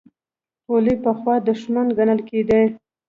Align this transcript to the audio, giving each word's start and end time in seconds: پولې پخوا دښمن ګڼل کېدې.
پولې 0.65 0.93
پخوا 1.03 1.35
دښمن 1.47 1.87
ګڼل 1.97 2.19
کېدې. 2.29 2.63